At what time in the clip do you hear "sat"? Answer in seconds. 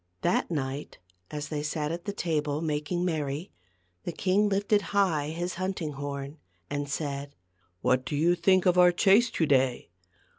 1.61-1.91